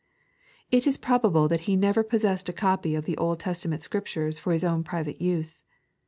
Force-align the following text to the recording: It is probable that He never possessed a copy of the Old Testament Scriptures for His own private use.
It 0.71 0.87
is 0.87 0.97
probable 0.97 1.47
that 1.47 1.59
He 1.69 1.75
never 1.75 2.01
possessed 2.03 2.49
a 2.49 2.53
copy 2.53 2.95
of 2.95 3.05
the 3.05 3.15
Old 3.17 3.39
Testament 3.39 3.83
Scriptures 3.83 4.39
for 4.39 4.51
His 4.51 4.63
own 4.63 4.83
private 4.83 5.21
use. 5.21 5.61